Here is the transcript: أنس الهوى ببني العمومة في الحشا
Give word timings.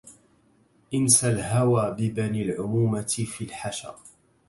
أنس 0.93 1.25
الهوى 1.25 1.95
ببني 1.99 2.41
العمومة 2.43 3.23
في 3.37 3.43
الحشا 3.43 3.95